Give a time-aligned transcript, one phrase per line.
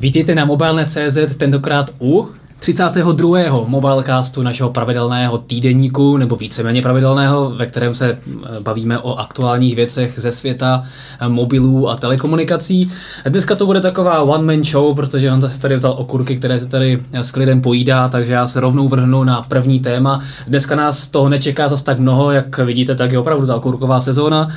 [0.00, 3.64] Vítejte na mobilne.cz, tentokrát u 32.
[3.66, 10.12] mobilecastu našeho pravidelného týdenníku, nebo víceméně pravidelného, ve kterém se eh, bavíme o aktuálních věcech
[10.16, 10.84] ze světa
[11.20, 12.90] eh, mobilů a telekomunikací.
[13.28, 17.02] Dneska to bude taková one-man show, protože on se tady vzal okurky, které se tady
[17.12, 20.20] s klidem pojídá, takže já se rovnou vrhnu na první téma.
[20.46, 24.48] Dneska nás toho nečeká zas tak mnoho, jak vidíte, tak je opravdu ta okurková sezóna.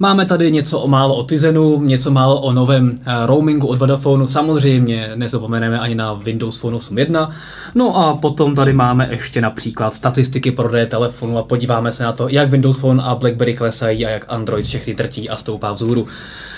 [0.00, 4.26] Máme tady něco o málo o Tizenu, něco málo o novém eh, roamingu od Vodafonu,
[4.26, 7.30] samozřejmě nezapomeneme ani na Windows Phone 8.1.
[7.74, 12.28] No a potom tady máme ještě například statistiky prodeje telefonu a podíváme se na to,
[12.28, 16.06] jak Windows Phone a BlackBerry klesají a jak Android všechny trtí a stoupá vzhůru.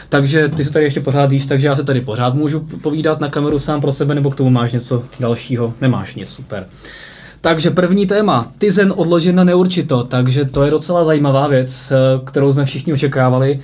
[0.08, 3.28] Takže ty se tady ještě pořád jíš, takže já se tady pořád můžu povídat na
[3.28, 5.74] kameru sám pro sebe, nebo k tomu máš něco dalšího?
[5.80, 6.66] Nemáš nic, super.
[7.40, 12.52] Takže první téma, Tizen odložen na neurčito, takže to je docela zajímavá věc, eh, kterou
[12.52, 13.60] jsme všichni očekávali.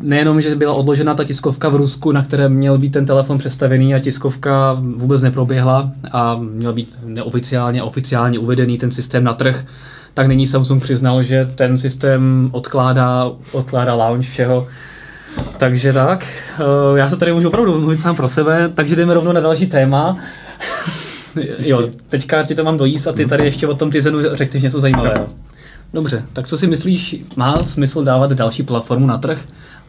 [0.00, 3.94] Nejenom, že byla odložena ta tiskovka v Rusku, na které měl být ten telefon představený
[3.94, 9.64] a tiskovka vůbec neproběhla a měl být neoficiálně, oficiálně uvedený ten systém na trh,
[10.14, 14.66] tak nyní Samsung přiznal, že ten systém odkládá, odkládá launch všeho.
[15.56, 16.26] Takže tak,
[16.58, 19.66] eh, já se tady můžu opravdu mluvit sám pro sebe, takže jdeme rovnou na další
[19.66, 20.18] téma.
[21.58, 24.80] Jo, teďka ti to mám dojíst a ty tady ještě o tom Tizenu řekneš něco
[24.80, 25.28] zajímavého.
[25.94, 29.40] Dobře, tak co si myslíš, má smysl dávat další platformu na trh?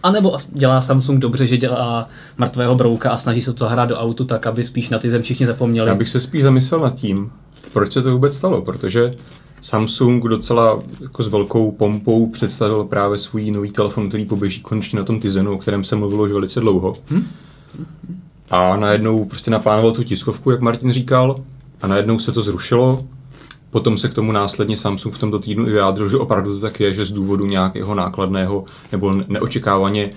[0.03, 3.97] A nebo dělá Samsung dobře, že dělá mrtvého brouka a snaží se to zahrát do
[3.97, 5.89] autu tak, aby spíš na ty zem všichni zapomněli?
[5.89, 7.31] Já bych se spíš zamyslel nad tím,
[7.73, 9.13] proč se to vůbec stalo, protože
[9.61, 15.05] Samsung docela jako s velkou pompou představil právě svůj nový telefon, který poběží konečně na
[15.05, 16.95] tom Tizenu, o kterém se mluvilo už velice dlouho.
[17.09, 17.27] Hm?
[18.49, 21.35] A najednou prostě naplánoval tu tiskovku, jak Martin říkal,
[21.81, 23.05] a najednou se to zrušilo.
[23.71, 26.79] Potom se k tomu následně Samsung v tomto týdnu i vyjádřil, že opravdu to tak
[26.79, 30.09] je, že z důvodu nějakého nákladného nebo neočekávaně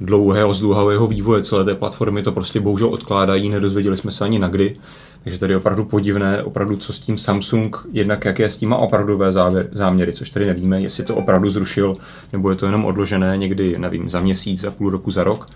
[0.00, 4.48] dlouhého, zdlouhavého vývoje celé té platformy to prostě bohužel odkládají, nedozvěděli jsme se ani na
[4.48, 4.76] kdy.
[5.24, 8.76] Takže tady je opravdu podivné, opravdu co s tím Samsung, jednak jaké s tím má
[8.76, 11.96] opravdové závěr, záměry, což tady nevíme, jestli to opravdu zrušil,
[12.32, 15.46] nebo je to jenom odložené někdy, nevím, za měsíc, za půl roku, za rok.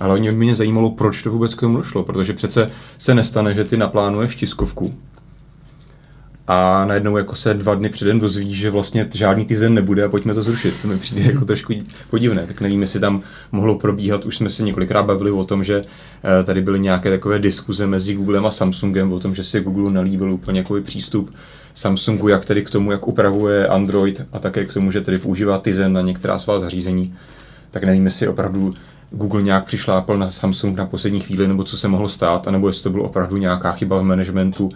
[0.00, 3.64] Ale mě mě zajímalo, proč to vůbec k tomu došlo, protože přece se nestane, že
[3.64, 4.94] ty naplánuješ tiskovku,
[6.48, 10.34] a najednou jako se dva dny předem dozví, že vlastně žádný týzen nebude a pojďme
[10.34, 10.74] to zrušit.
[10.82, 11.74] To mi přijde jako trošku
[12.10, 12.46] podivné.
[12.46, 13.22] Tak nevím, jestli tam
[13.52, 15.84] mohlo probíhat, už jsme se několikrát bavili o tom, že
[16.40, 19.92] eh, tady byly nějaké takové diskuze mezi Googlem a Samsungem o tom, že si Google
[19.92, 21.34] nalíbil úplně jako přístup
[21.74, 25.58] Samsungu, jak tedy k tomu, jak upravuje Android a také k tomu, že tedy používá
[25.58, 27.14] Tizen na některá svá zařízení.
[27.70, 28.74] Tak nevím, jestli opravdu
[29.10, 32.82] Google nějak přišlápl na Samsung na poslední chvíli, nebo co se mohlo stát, anebo jestli
[32.82, 34.70] to bylo opravdu nějaká chyba v managementu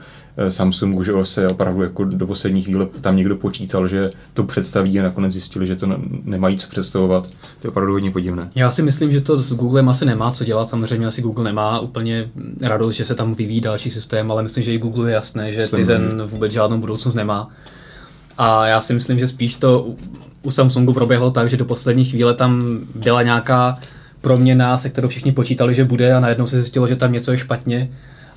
[0.49, 5.03] Samsungu, že se opravdu jako do poslední chvíle tam někdo počítal, že to představí a
[5.03, 5.87] nakonec zjistili, že to
[6.25, 7.27] nemají co představovat.
[7.61, 8.51] To je opravdu hodně podivné.
[8.55, 10.69] Já si myslím, že to s Googlem asi nemá co dělat.
[10.69, 12.31] Samozřejmě asi Google nemá úplně
[12.63, 15.69] radost, že se tam vyvíjí další systém, ale myslím, že i Google je jasné, že
[15.77, 17.51] Tizen vůbec žádnou budoucnost nemá.
[18.39, 19.87] A já si myslím, že spíš to
[20.43, 23.79] u Samsungu proběhlo tak, že do poslední chvíle tam byla nějaká
[24.21, 27.39] proměna, se kterou všichni počítali, že bude a najednou se zjistilo, že tam něco je
[27.39, 27.91] špatně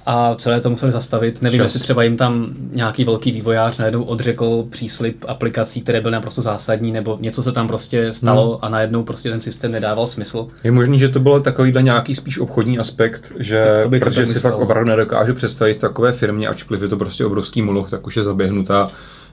[0.05, 1.41] a celé to museli zastavit.
[1.41, 1.65] Nevím, Čas.
[1.65, 6.91] jestli třeba jim tam nějaký velký vývojář najednou odřekl příslip aplikací, které byly naprosto zásadní,
[6.91, 8.59] nebo něco se tam prostě stalo hmm.
[8.61, 10.47] a najednou prostě ten systém nedával smysl.
[10.63, 14.39] Je možný, že to byl takovýhle nějaký spíš obchodní aspekt, že to, to protože si
[14.39, 18.23] fakt opravdu nedokážu představit takové firmě, ačkoliv je to prostě obrovský moloch, tak už je
[18.23, 18.91] zaběhnutá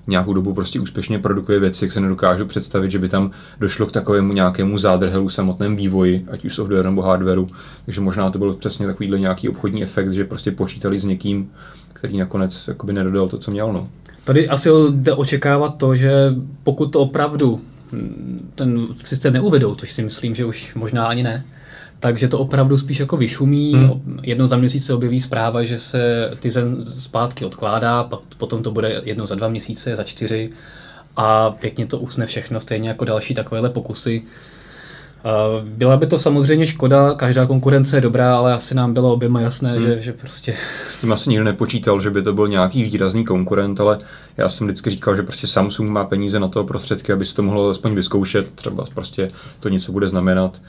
[0.08, 3.30] nějakou dobu prostě úspěšně produkuje věci, jak se nedokážu představit, že by tam
[3.60, 7.48] došlo k takovému nějakému zádrhelu samotném vývoji, ať už software nebo hardwareu.
[7.84, 11.50] Takže možná to byl přesně takovýhle nějaký obchodní efekt, že prostě počítali s někým,
[11.92, 13.72] který nakonec jakoby nedodal to, co měl.
[13.72, 13.88] No.
[14.24, 17.60] Tady asi jde očekávat to, že pokud to opravdu
[18.54, 21.44] ten systém neuvedou, což si myslím, že už možná ani ne,
[22.00, 23.74] takže to opravdu spíš jako vyšumí.
[23.74, 24.20] Hmm.
[24.22, 29.02] Jednou za měsíc se objeví zpráva, že se ty zem zpátky odkládá, potom to bude
[29.04, 30.50] jednou za dva měsíce, za čtyři
[31.16, 34.22] a pěkně to usne všechno, stejně jako další takovéhle pokusy.
[35.64, 39.72] Byla by to samozřejmě škoda, každá konkurence je dobrá, ale asi nám bylo oběma jasné,
[39.72, 39.82] hmm.
[39.82, 40.54] že, že prostě...
[40.88, 43.98] S tím asi nikdo nepočítal, že by to byl nějaký výrazný konkurent, ale
[44.36, 47.42] já jsem vždycky říkal, že prostě Samsung má peníze na to prostředky, aby si to
[47.42, 49.30] mohlo aspoň vyzkoušet, třeba prostě
[49.60, 50.60] to něco bude znamenat.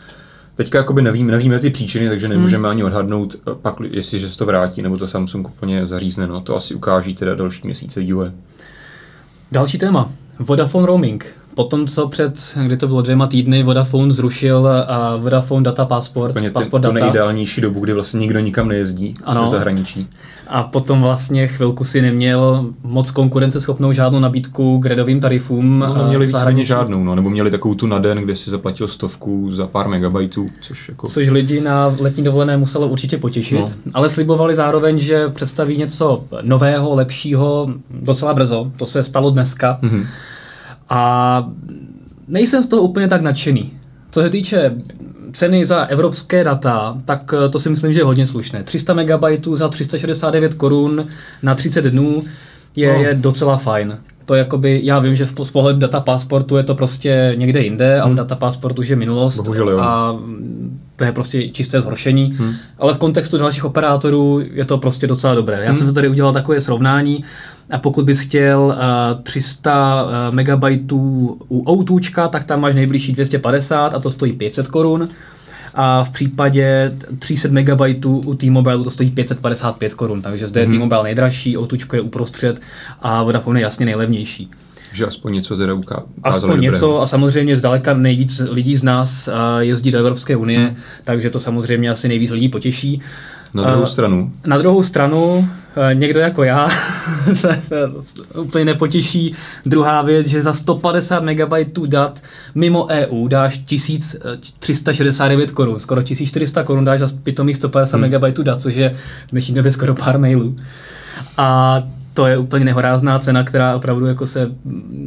[0.60, 2.72] Teďka jakoby nevím, nevíme ty příčiny, takže nemůžeme hmm.
[2.72, 6.28] ani odhadnout, eh, pak, jestli se to vrátí, nebo to Samsung úplně zařízne.
[6.28, 8.32] No, to asi ukáží teda další měsíce vývoje.
[9.52, 10.12] Další téma.
[10.40, 11.26] Vodafone Roaming.
[11.60, 12.34] Potom, co před,
[12.66, 17.00] kdy to bylo dvěma týdny, Vodafone zrušil a Vodafone Data Passport, Úplně Passport to Data.
[17.06, 19.42] nejideálnější dobu, kdy vlastně nikdo nikam nejezdí Ano.
[19.42, 20.08] do zahraničí.
[20.48, 25.80] A potom vlastně chvilku si neměl moc konkurenceschopnou žádnou nabídku k redovým tarifům.
[25.80, 26.68] No, eh, neměli v víceméně zahraničí.
[26.68, 30.50] žádnou, no, nebo měli takovou tu na den, kde si zaplatil stovku za pár megabajtů,
[30.62, 31.08] což jako...
[31.08, 33.68] Což lidi na letní dovolené muselo určitě potěšit, No.
[33.94, 38.72] ale slibovali zároveň, že představí něco nového, lepšího docela brzo.
[38.78, 39.80] To se stalo dneska.
[39.82, 40.06] Mhm.
[40.90, 41.50] A
[42.28, 43.74] nejsem z toho úplně tak nadšený.
[44.12, 44.76] Co se týče
[45.34, 48.64] ceny za evropské data, tak eh, to si myslím, že je hodně slušné.
[48.64, 51.08] 300 MB za 369 korun
[51.44, 52.24] na 30 dnů
[52.76, 53.00] je, No.
[53.04, 53.98] je docela fajn.
[54.30, 58.02] To jakoby, já vím, že v, z pohledu data pasportu je to prostě někde jinde,
[58.02, 59.80] ale data pasport už je minulost Bohužel jo.
[59.80, 60.20] a
[60.96, 62.34] to je prostě čisté zhoršení.
[62.38, 62.54] Hmm.
[62.80, 65.64] Ale v kontextu dalších operátorů je to prostě docela dobré.
[65.64, 65.78] Já Hmm.
[65.80, 67.24] jsem tady udělal takové srovnání
[67.72, 68.60] a pokud bys chtěl
[69.16, 70.98] uh, 300 uh, megabajtů
[71.50, 75.10] u Outučka, tak tam máš nejbližší 250 a to stojí 500 korun.
[75.82, 80.72] A v případě 300 megabajtů u T-Mobile to stojí 555 korun, takže zde je Mhm.
[80.76, 82.62] T-Mobile nejdražší, Outučko je uprostřed
[83.02, 84.50] a Vodafone je jasně nejlevnější.
[84.94, 86.62] Že aspoň něco teda uká- ukázali Aspoň dobrého.
[86.74, 90.76] něco a samozřejmě zdaleka nejvíc lidí z nás a, jezdí do Evropské unie, Hmm.
[91.04, 93.02] takže to samozřejmě asi nejvíc lidí potěší.
[93.54, 95.50] Na druhou A, stranu, Na druhou stranu,
[95.92, 96.70] eh, někdo jako já
[97.34, 97.62] se
[98.00, 99.36] se úplně nepotěší.
[99.66, 102.24] Druhá věc, že za 150 MB dat
[102.56, 108.10] mimo EU dáš 1369 korun, skoro 1400 korun dáš za pitomých 150 Hmm.
[108.10, 108.90] MB dat, což je
[109.28, 110.56] v dnešní době skoro pár mailů.
[111.38, 111.82] A
[112.14, 114.52] to je úplně nehorázná cena, která opravdu jako se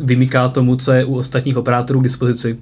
[0.05, 2.59] vymyká tomu, co je u ostatních operátorů k dispozici.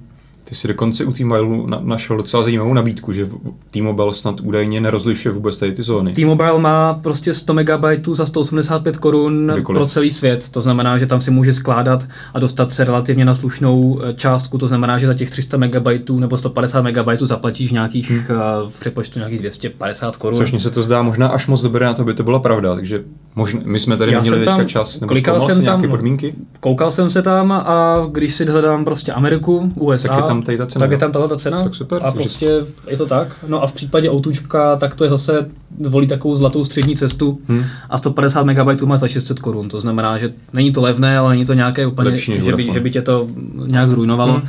[0.51, 3.29] Ty si dokonce u T-Mobile na, našel docela zajímavou nabídku, že
[3.71, 6.13] T-Mobile snad údajně nerozlišuje vůbec tady ty zóny.
[6.13, 10.49] T-Mobile má prostě 100 MB za 185 korun pro celý svět.
[10.49, 14.57] To znamená, že tam si může skládat a dostat se relativně na slušnou eh, částku.
[14.57, 15.87] To znamená, že za těch 300 MB
[16.19, 18.25] nebo 150 MB zaplatíš nějakých hmm.
[18.67, 20.39] v přepočtu nějakých 250 korun.
[20.39, 22.75] Což mně se to zdá možná až moc dobré na to, aby to byla pravda.
[22.75, 23.03] Takže
[23.35, 26.35] možná, my jsme tady Já jsem teďka tam- čas, nebo klikal jsem tam- podmínky?
[26.59, 30.57] Koukal jsem se tam a když si hledám prostě Ameriku, USA, Tak je tam tady
[30.57, 31.63] ta cena, tak je tam tahle ta cena.
[31.63, 33.27] Tak super, A prostě je to tak.
[33.47, 35.49] No a v případě Outučka, tak to je zase,
[35.87, 37.63] volí takovou zlatou střední cestu Hmm.
[37.89, 39.69] a 150 MB má za 600 korun.
[39.69, 42.79] To znamená, že není to levné, ale není to nějaké úplně, Lepší že by, že
[42.79, 43.27] by tě to
[43.67, 44.33] nějak zrujnovalo.
[44.33, 44.41] Hmm.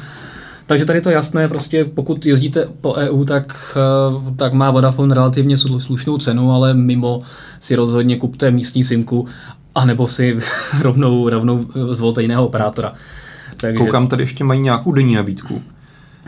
[0.73, 5.15] Takže tady to je jasné, prostě pokud jezdíte po EU, tak, eh, tak má Vodafone
[5.15, 7.23] relativně slu- slušnou cenu, ale mimo
[7.61, 9.27] si rozhodně kupte místní simku,
[9.75, 10.39] anebo si
[10.83, 12.95] rovnou, rovnou eh, zvolte jiného operátora.
[13.57, 15.63] Takže, Koukám, tady ještě mají nějakou denní nabídku.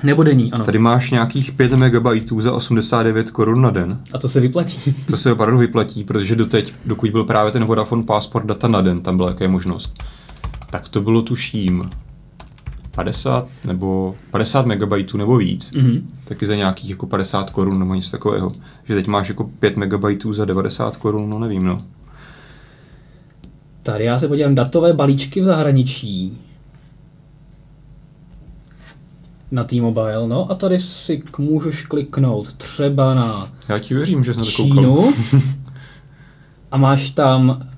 [0.02, 0.64] Nebo denní, ano.
[0.64, 2.06] Tady máš nějakých 5 MB
[2.38, 4.00] za 89 korun na den.
[4.12, 4.94] A to se vyplatí.
[5.06, 9.00] To se opravdu vyplatí, protože doteď, dokud byl právě ten Vodafone Passport data na den,
[9.00, 10.02] tam byla jaká možnost,
[10.70, 11.90] tak to bylo tuším
[12.94, 15.70] 50 nebo 50 MB nebo víc.
[15.72, 16.08] Mhm.
[16.24, 18.52] Taky za nějakých jako 50 korun nebo něco takového.
[18.84, 21.82] Že teď máš jako 5 MB za 90 korun, no nevím no.
[23.82, 26.38] Tady já se podívám, datové balíčky v zahraničí.
[29.50, 34.34] Na T-Mobile, no a tady si k- můžeš kliknout třeba na Já ti věřím, že
[34.34, 34.76] jsem na to koukal.
[34.76, 35.12] Čínu
[36.70, 37.68] a máš tam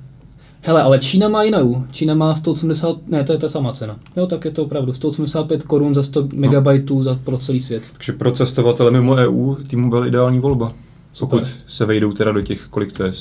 [0.67, 1.85] Hele, ale Čína má jinou.
[1.91, 3.97] Čína má 180, ne, to je ta sama cena.
[4.17, 7.83] Jo, tak je to opravdu 185 korun za 100 megabajtů za, pro celý svět.
[7.93, 10.73] Takže pro cestovatele mimo EU tím byl ideální volba.
[11.21, 11.63] Pokud Super.
[11.69, 13.13] se vejdou teda do těch, kolik to je,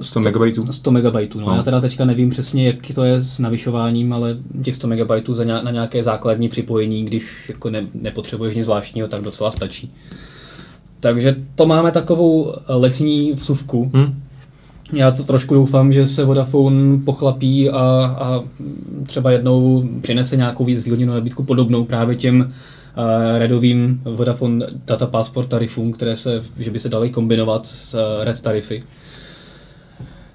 [0.00, 0.72] 100 megabajtů.
[0.72, 1.46] 100 megabajtů, no.
[1.46, 1.56] No.
[1.56, 5.44] Já teda teďka nevím přesně, jak to je s navyšováním, ale těch 100 megabajtů za
[5.44, 9.94] na nějaké základní připojení, když jako ne, nepotřebuješ nic zvláštního, tak docela stačí.
[11.00, 13.90] Takže to máme takovou letní vsuvku.
[13.94, 14.27] Hm?
[14.92, 17.76] Já to trošku doufám, že se Vodafone pochlapí a,
[18.18, 18.42] a
[19.06, 25.48] třeba jednou přinese nějakou víc zvýhodněnou nabídku podobnou právě těm uh, redovým Vodafone Data Passport
[25.48, 28.82] tarifům, které se, že by se daly kombinovat s uh, red tarify.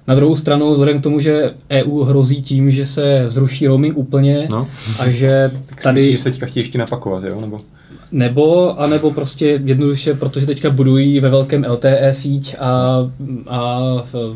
[0.06, 4.48] Na druhou stranu, vzhledem k tomu, že EU hrozí tím, že se zruší roaming úplně
[4.50, 4.68] No.
[4.98, 5.82] a že Tady...
[5.82, 5.94] tady...
[6.00, 7.40] Myslíš, že se teďka chtějí ještě napakovat, jo?
[7.40, 7.60] Nebo...
[8.12, 12.98] Nebo, anebo prostě jednoduše, protože teďka budují ve velkém LTE síť a,
[13.48, 13.80] a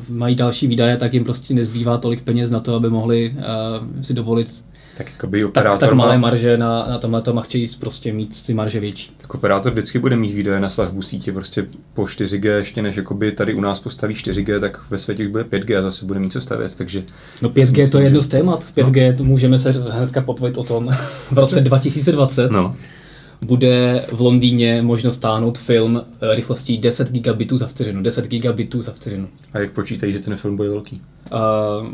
[0.08, 4.14] mají další výdaje, tak jim prostě nezbývá tolik peněz na to, aby mohli uh, si
[4.14, 4.64] dovolit
[4.98, 8.12] Tak jakoby tak, operátor, tak malé má, marže na, na tomhle tom a chtějí prostě
[8.12, 9.10] mít ty marže větší.
[9.20, 13.32] tak operátor vždycky bude mít výdaje na stavbu sítě prostě po 4G, ještě než jakoby
[13.32, 16.32] tady u nás postaví 4G, tak ve světě už bude 5G a zase bude mít
[16.32, 17.02] co stavět, takže...
[17.42, 18.64] No si 5G to myslím, je jedno že- z témat.
[18.76, 20.90] 5G to můžeme se hnedka popovědět o tom
[21.30, 22.50] v roce 2020.
[22.50, 22.76] No,
[23.42, 28.02] bude v Londýně možno stáhnout film eh, rychlostí 10 gigabitů za vteřinu.
[28.02, 29.28] 10 gigabitů za vteřinu.
[29.52, 31.02] A jak počítají, že ten film bude velký?
[31.32, 31.88] Uh,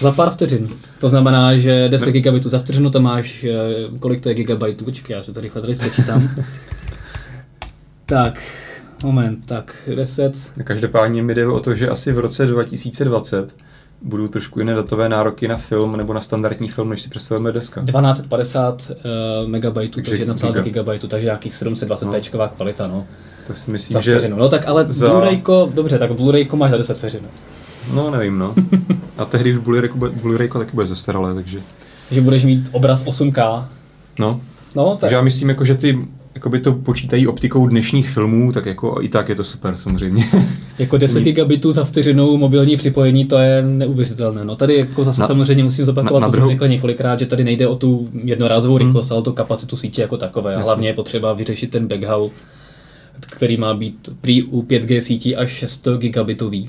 [0.00, 0.68] za pár vteřin.
[1.00, 2.12] To znamená, že 10 ne.
[2.12, 3.44] gigabitů za vteřinu, to máš,
[3.90, 4.84] uh, kolik to je gigabajtů?
[4.84, 6.28] Počkej, já se to rychle tady spočítám.
[8.06, 8.42] tak,
[9.04, 10.32] moment, tak 10.
[10.64, 13.54] Každopádně mi jde o to, že asi v roce 2020
[14.02, 17.80] budou trošku jiné datové nároky na film nebo na standardní film, než si představujeme dneska.
[17.80, 22.48] 1250 uh, megabajtů, takže, takže 1,2 gigabajtů, takže nějakých 720 no.
[22.56, 23.06] kvalita, no.
[23.46, 24.28] To si myslím, za že...
[24.28, 25.08] No tak ale za...
[25.08, 27.20] Blu-rayko, dobře, tak Blu-rayko máš za 10 vteřin.
[27.94, 28.54] No, nevím, no.
[29.18, 31.60] A tehdy už Blu-rayko, Blu-rayko taky bude zastaralé, takže...
[32.10, 33.64] Že budeš mít obraz 8K.
[34.18, 34.40] No.
[34.76, 35.00] No, tak...
[35.00, 36.08] Takže já myslím, jako, že ty
[36.40, 40.24] jakoby to počítají optikou dnešních filmů, tak jako i tak je to super samozřejmě.
[40.78, 44.44] jako 10 gigabitů za vteřinu mobilní připojení, to je neuvěřitelné.
[44.44, 47.26] No tady jako zase na, samozřejmě musím zopakovat, na, na to jsem řekl několikrát, že
[47.26, 48.86] tady nejde o tu jednorázovou hmm.
[48.86, 50.54] rychlost, ale o tu kapacitu sítě jako takové.
[50.54, 52.30] A hlavně je potřeba vyřešit ten backhaul,
[53.20, 56.68] který má být prý u 5G sítí až 600 gigabitový.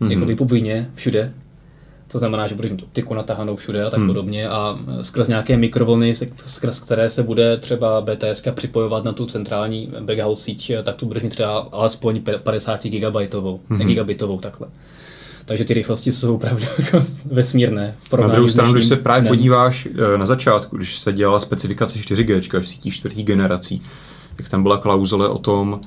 [0.00, 0.10] Mm-hmm.
[0.10, 1.32] Jakoby povinně všude.
[2.12, 4.08] To znamená, že budeš mít optiku natahanou všude a tak hmm.
[4.08, 6.14] podobně a e, skrz nějaké mikrovlny,
[6.46, 11.06] skrz které se bude třeba BTS připojovat na tu centrální backhaul síť, e, tak tu
[11.06, 13.80] budeš mít třeba alespoň 50 gigabajtovou, hmm.
[13.80, 14.68] gigabitovou takhle.
[15.44, 17.94] Takže ty rychlosti jsou opravdu jako vesmírné.
[18.20, 19.30] Na druhou stranu, když se právě dnem.
[19.30, 23.82] podíváš e, na začátku, když se dělala specifikace 4G, sítí čtvrtý generací,
[24.36, 25.80] tak tam byla klauzule o tom,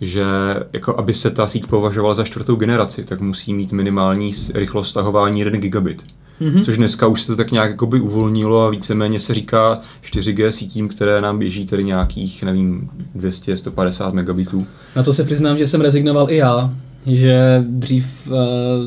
[0.00, 0.24] že
[0.72, 5.40] jako aby se ta síť považovala za čtvrtou generaci, tak musí mít minimální rychlost stahování
[5.40, 6.04] 1 gigabit.
[6.40, 6.64] Mm-hmm.
[6.64, 10.88] Což dneska už se to tak nějak jakoby uvolnilo a víceméně se říká 4G sítím,
[10.88, 14.66] které nám běží tedy nějakých, nevím, 200-150 megabitů.
[14.96, 16.74] Na to se přiznám, že jsem rezignoval i já,
[17.06, 18.34] že dřív uh,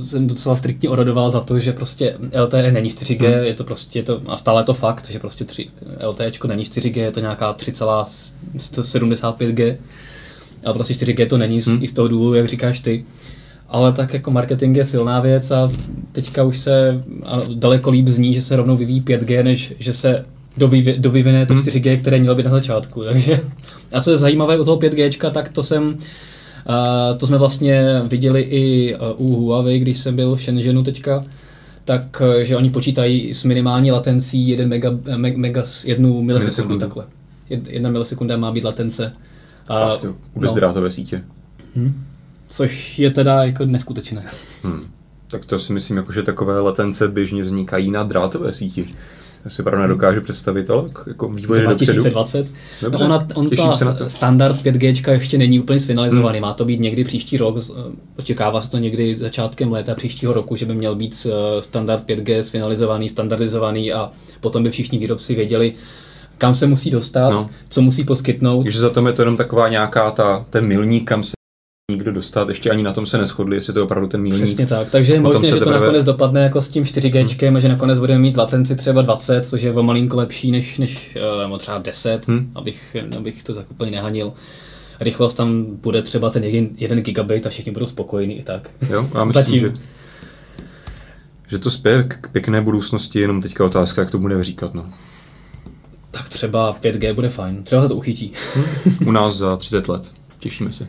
[0.07, 3.45] jsem docela striktně orodoval za to, že prostě LTE není 4G, hmm.
[3.45, 5.69] je to prostě, je to, a stále je to fakt, že prostě 3,
[6.07, 9.77] LTE není 4G, je to nějaká 3,75G
[10.65, 11.83] ale prostě 4G to není hmm.
[11.83, 13.05] i z toho důvodu, jak říkáš ty.
[13.69, 15.71] Ale tak jako marketing je silná věc a
[16.11, 20.25] teďka už se a daleko líp zní, že se rovnou vyvíjí 5G, než že se
[20.97, 22.01] dovyvine to 4G, hmm.
[22.01, 23.03] které mělo být na začátku.
[23.03, 23.39] Takže,
[23.93, 25.97] a co je zajímavé u toho 5G, tak to jsem
[26.69, 31.25] Uh, to jsme vlastně viděli i u Huawei, když jsem byl v Shenzhenu teďka,
[31.85, 37.05] tak že oni počítají s minimální latencí 1 mega, mega, 1 milisekundu takhle.
[37.49, 39.13] Jedna milisekunda má být latence
[39.67, 40.15] Fakt, jo.
[40.33, 40.91] U bezdrátové no.
[40.91, 41.24] sítě.
[41.75, 42.03] Hmm.
[42.47, 44.25] Což je teda jako neskutečné.
[44.63, 44.88] Hmm.
[45.31, 48.95] Tak to si myslím, jako, že takové latence běžně vznikají na drátové síti.
[49.45, 52.47] Já si právě nedokážu představit, ale jako vývoj 2020.
[52.81, 54.09] Dobře, Ona, on ta se na to.
[54.09, 56.38] standard 5G ještě není úplně sfinalizovaný.
[56.38, 56.47] Hmm.
[56.47, 57.57] Má to být někdy příští rok.
[58.19, 62.39] Očekává se to někdy začátkem léta příštího roku, že by měl být eh, standard 5G
[62.39, 65.74] sfinalizovaný, standardizovaný a potom by všichni výrobci věděli,
[66.38, 67.50] kam se musí dostat, no.
[67.70, 68.63] co musí poskytnout.
[68.63, 71.32] Takže za tom je to jenom taková nějaká ta, ten milník, kam se
[71.91, 74.44] nikdo dostat, ještě ani na tom se neschodli, jestli to je opravdu ten milník.
[74.44, 75.79] Přesně tak, takže je možné, že to teprve...
[75.79, 77.56] nakonec dopadne jako s tím 4G, hmm.
[77.56, 81.17] a že nakonec budeme mít latenci třeba 20, což je o malinko lepší než, než
[81.50, 82.51] uh, třeba 10, hmm.
[82.56, 84.34] abych, abych to tak úplně nehanil.
[85.00, 88.70] Rychlost tam bude třeba ten 1 gigabit a všichni budou spokojení i tak.
[88.89, 89.60] Jo, já myslím, Zatím.
[89.60, 89.74] že
[91.50, 94.74] že to spěje k pěkné budoucnosti, jenom teďka otázka, jak to budeme říkat.
[94.74, 94.86] No
[96.17, 97.63] tak třeba 5G bude fajn.
[97.63, 98.31] Třeba se to uchytí.
[99.05, 100.12] U nás za 30 let.
[100.39, 100.88] Těšíme se.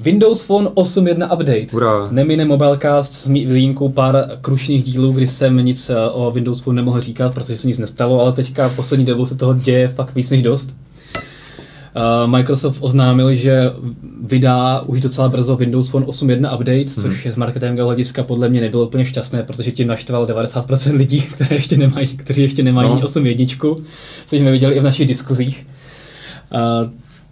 [0.00, 1.76] Windows Phone 8.1 update.
[1.76, 2.08] Ura.
[2.10, 7.00] Nemine Mobilecast s výjimkou pár krušných dílů, kdy jsem nic eh, o Windows Phone nemohl
[7.00, 10.42] říkat, protože se nic nestalo, ale teďka poslední dobou se toho děje fakt víc než
[10.42, 10.76] dost.
[11.96, 13.72] Uh, Microsoft oznámil, že
[14.22, 16.86] vydá už docela brzo Windows Phone 8.1 update, hmm.
[16.86, 21.56] což z marketingového hlediska podle mě nebylo úplně šťastné, protože tím naštval 90% lidí, které
[21.56, 23.00] ještě nemají, kteří ještě nemají no.
[23.00, 23.84] 8.1,
[24.26, 25.66] což jsme viděli i v našich diskuzích.
[26.54, 26.90] Uh,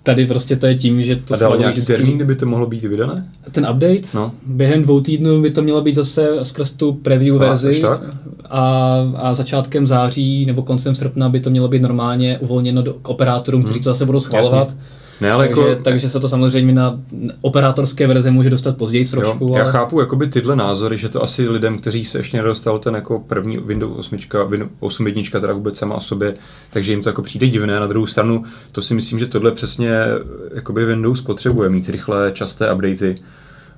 [0.09, 1.35] tady prostě to je tím, že to...
[1.35, 1.93] A dal nějaký vždycky...
[1.93, 3.29] termín, kdyby to mohlo být vydané?
[3.51, 4.09] Ten update?
[4.15, 4.33] No.
[4.47, 7.81] Během dvou týdnů by to mělo být zase skrz tu preview a, verzi.
[7.81, 8.01] Tak?
[8.45, 13.09] A, a začátkem září nebo koncem srpna by to mělo být normálně uvolněno do, k
[13.09, 13.65] operátorům, hmm.
[13.65, 14.69] kteří to zase budou schvalovat.
[14.69, 14.83] Jasně.
[15.21, 17.01] Ne, ale takže, jako, takže se to samozřejmě na
[17.41, 19.45] operátorské verze může dostat později trošku.
[19.45, 19.73] Jo, já ale...
[19.73, 23.59] chápu jakoby tyhle názory, že to asi lidem, kteří se ještě nedostal ten jako první
[23.59, 26.35] Windows 8, Windows 8 jednička teda vůbec sama o sobě,
[26.71, 27.81] takže jim to jako přijde divné.
[27.81, 29.91] Na druhou stranu, to si myslím, že tohle přesně
[30.55, 33.19] jakoby Windows potřebuje, mít rychlé, časté updaty.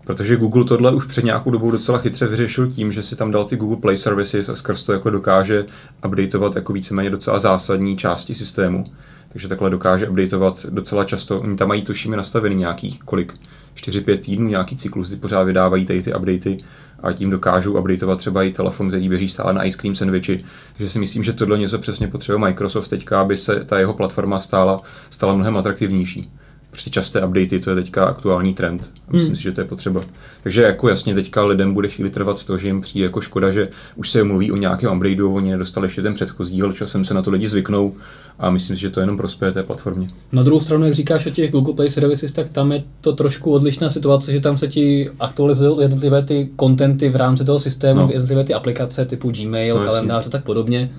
[0.05, 3.45] Protože Google tohle už před nějakou dobou docela chytře vyřešil tím, že si tam dal
[3.45, 5.65] ty Google Play Services a skrz to jako dokáže
[6.07, 8.85] updateovat jako víceméně docela zásadní části systému
[9.33, 11.41] takže takhle dokáže updateovat docela často.
[11.41, 13.35] Oni tam mají tuším nastavený nějakých kolik,
[13.75, 16.59] 4-5 týdnů nějaký cyklus, kdy pořád vydávají tady ty updaty
[17.03, 20.45] a tím dokážou updateovat třeba i telefon, který běží stále na ice cream sandwichi.
[20.77, 24.41] Takže si myslím, že tohle něco přesně potřebuje Microsoft teďka, aby se ta jeho platforma
[24.41, 26.31] stála, stala mnohem atraktivnější
[26.71, 28.91] prostě časté updaty, to je teďka aktuální trend.
[29.09, 29.37] A myslím hmm.
[29.37, 30.05] si, že to je potřeba.
[30.43, 33.69] Takže jako jasně teďka lidem bude chvíli trvat to, že jim přijde jako škoda, že
[33.97, 37.23] už se mluví o nějakém updateu, oni nedostali ještě ten předchozí, ale časem se na
[37.23, 37.97] to lidi zvyknou
[38.41, 40.09] a myslím si, že to jenom prospěje té platformě.
[40.33, 43.53] Na druhou stranu, jak říkáš o těch Google Play Services, tak tam je to trošku
[43.53, 48.09] odlišná situace, že tam se ti aktualizují jednotlivé ty kontenty v rámci toho systému, no.
[48.13, 50.91] jednotlivé ty aplikace typu Gmail, no, kalendář a tak podobně.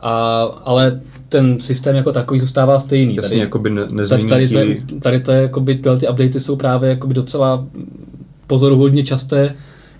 [0.00, 3.14] A, ale ten systém jako takový zůstává stejný.
[3.14, 6.56] Jasně, tady, jakoby ne, tady, tady, tady, tady to je, jakoby, tyhle ty updaty jsou
[6.56, 7.66] právě jakoby docela
[8.46, 9.54] pozoruhodně časté,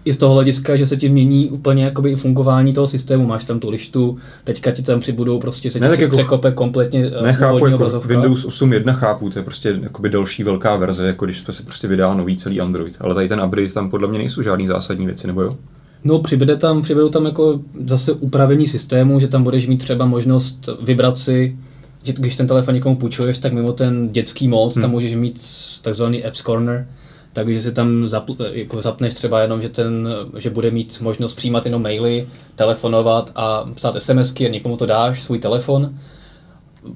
[0.05, 3.27] i z toho hlediska, že se ti mění úplně jakoby i fungování toho systému.
[3.27, 7.07] Máš tam tu lištu, teďka ti tam přibudou prostě se ti ne, jako, překope kompletně
[7.07, 8.09] eh, nechápu, jako obrazovka.
[8.09, 12.15] Windows 8.1 chápu, to je prostě jakoby další velká verze, jako když se prostě vydá
[12.15, 12.97] nový celý Android.
[13.01, 15.57] Ale tady ten update tam podle mě nejsou žádný zásadní věci, nebo jo?
[16.05, 20.69] No, přibude tam, přibudou tam jako zase upravení systému, že tam budeš mít třeba možnost
[20.83, 21.57] vybrat si,
[22.03, 24.83] že když ten telefon někomu půjčuješ, tak mimo ten dětský mód, hmm.
[24.83, 25.41] tam můžeš mít
[25.83, 26.87] takzvaný Apps Corner,
[27.35, 31.65] takže si tam zapl, jako zapneš třeba jenom, že, ten, že bude mít možnost přijímat
[31.65, 35.95] jenom maily, telefonovat a psát SMSky a někomu to dáš, svůj telefon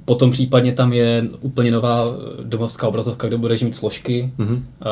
[0.04, 2.04] Potom případně tam je úplně nová
[2.42, 4.62] domovská obrazovka, kde budeš mít složky mm-hmm.
[4.80, 4.88] a,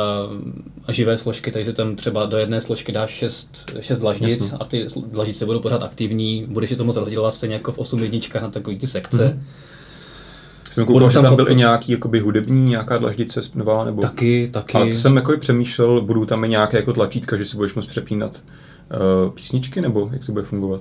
[0.86, 4.58] a živé složky, takže tam třeba do jedné složky dáš šest, šest dlaždic Jasně.
[4.58, 8.02] a ty dlaždice budou pořád aktivní, budeš si to moc rozdělovat stejně jako v 8
[8.02, 9.28] jedničkách na takový ty sekce.
[9.28, 9.75] Mm-hmm.
[10.70, 14.02] Jsem koukal, že tam byl i nějaký jakoby hudební, nějaká dlaždice nová, nebo...
[14.02, 14.75] Taky, taky.
[14.75, 17.87] Ale to jsem jako přemýšlel, budou tam i nějaké jako tlačítka, že si budeš moct
[17.87, 18.42] přepínat
[19.25, 20.80] uh, písničky, nebo jak to bude fungovat?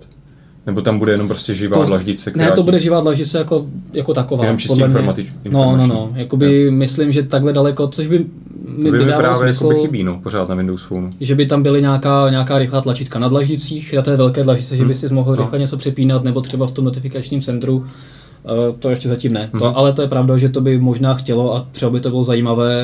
[0.66, 2.32] Nebo tam bude jenom prostě živá to, dlaždice?
[2.36, 4.44] Ne, to bude živá dlaždice jako, jako taková.
[4.44, 6.12] Jenom čistě informatič, No, no, no.
[6.16, 6.74] Jakoby yeah.
[6.74, 8.26] myslím, že takhle daleko, což by
[8.78, 11.12] mi, by mi právě smysl, chybí, no, pořád na Windows Phone.
[11.20, 14.80] Že by tam byly nějaká, nějaká rychlá tlačítka na dlaždicích, na té velké dlaždice, hmm.
[14.80, 15.44] že by si mohl no.
[15.44, 17.86] rychle něco přepínat, nebo třeba v tom notifikačním centru.
[18.52, 19.50] Uh, to ještě zatím ne.
[19.52, 19.74] hmm To, mhm.
[19.76, 22.84] ale to je pravda, že to by možná chtělo a třeba by to bylo zajímavé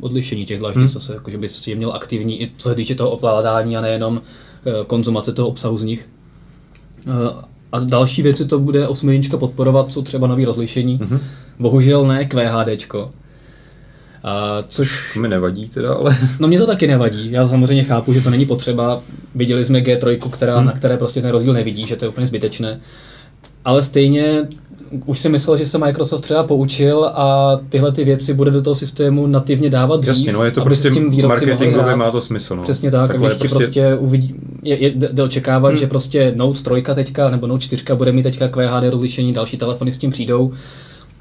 [0.00, 0.88] odlišení těch dlaždic, hmm.
[0.88, 3.80] zase, jako, že by si je měl aktivní i co se týče toho ovládání a
[3.80, 6.08] nejenom uh, konzumace toho obsahu z nich.
[7.06, 10.98] Eh, a další věci to bude 8 podporovat, jsou třeba nový rozlišení.
[10.98, 11.18] Mm-hmm.
[11.58, 13.10] Bohužel ne QHDčko.
[14.22, 15.12] A což...
[15.14, 16.16] To mi nevadí teda, ale...
[16.40, 17.32] No mě to taky nevadí.
[17.32, 19.02] Já samozřejmě chápu, že to není potřeba.
[19.34, 20.66] Viděli jsme G3, která, hmm.
[20.66, 22.80] na které prostě ten rozdíl nevidí, že to je úplně zbytečné.
[23.64, 24.48] Ale stejně
[25.06, 28.74] už si myslel, že se Microsoft třeba poučil a tyhle ty věci bude do toho
[28.74, 30.16] systému nativně dávat dřív.
[30.16, 30.90] Jasně, no je to prostě
[31.26, 32.56] marketingově má to smysl.
[32.56, 32.62] No.
[32.62, 35.76] Přesně tak, Takhle a prostě, prostě uvidí, je, je, jde očekávat, hmm.
[35.76, 39.92] že prostě Note 3 teďka, nebo Note 4 bude mít teďka QHD rozlišení, další telefony
[39.92, 40.52] s tím přijdou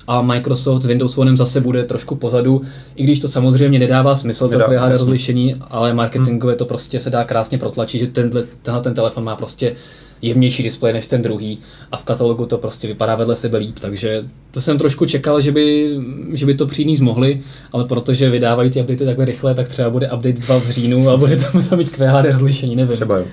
[0.10, 2.62] a Microsoft s Windows Phone zase bude trošku pozadu,
[2.96, 6.58] i když to samozřejmě nedává smysl Nedá, to QHD rozlišení, ale marketingově hmm.
[6.58, 9.76] to prostě se dá krásně protlačit, že tenhle, tenhle ten telefon má prostě
[10.22, 11.60] jemnější displej než ten druhý
[11.92, 15.52] a v katalogu to prostě vypadá vedle sebe líp, takže to jsem trošku čekal, že
[15.52, 15.98] by,
[16.34, 17.42] že by to přinést mohli,
[17.72, 21.18] ale protože vydávají ty updaty takhle rychle, tak třeba bude update 2 v říjnu a
[21.18, 22.96] bude tam, tam mít QHD rozlišení, nevím.
[22.96, 23.26] Třeba jo.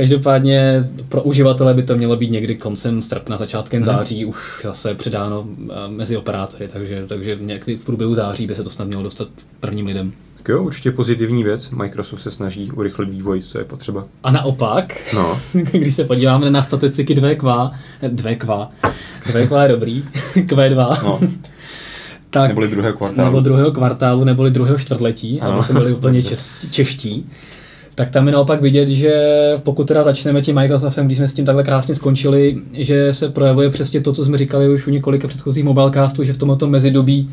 [0.00, 3.84] Každopádně pro uživatele by to mělo být někdy koncem srpna, začátkem hmm.
[3.84, 8.64] září už zase předáno eh, mezi operátory, takže, takže někdy v průběhu září by se
[8.64, 9.28] to snad mělo dostat
[9.60, 10.12] prvním lidem.
[10.36, 11.70] Tak jo, určitě pozitivní věc.
[11.70, 14.06] Microsoft se snaží urychlit vývoj, co je potřeba.
[14.22, 15.40] A naopak, no.
[15.72, 18.68] když se podíváme na statistiky 2Q, 2Q,
[19.32, 21.20] 2Q je dobrý, Q2, no.
[22.30, 23.28] tak, neboli druhého kvartálu.
[23.28, 25.64] Nebo druhého kvartálu, neboli druhého čtvrtletí, ano.
[25.64, 27.26] aby byli úplně čes, čeští
[28.00, 29.14] tak tam je naopak vidět, že
[29.62, 33.70] pokud teda začneme tím Microsoftem, když jsme s tím takhle krásně skončili, že se projevuje
[33.70, 37.30] přesně to, co jsme říkali už u několika předchozích mobilecastů, že v tomto mezidobí